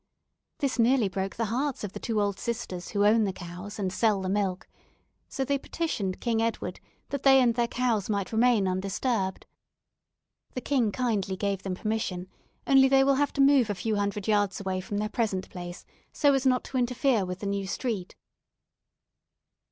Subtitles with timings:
[0.57, 3.93] This nearly broke the hearts of the two old sisters, who own the cows, and
[3.93, 4.67] sell the milk.
[5.29, 9.45] So they petitioned King Edward that they and their cows might remain undisturbed.
[10.55, 12.27] The king kindly gave them permission,
[12.65, 15.85] only they will have to move a few hundred yards away from their present place
[16.11, 18.15] so as not to interfere with the new street."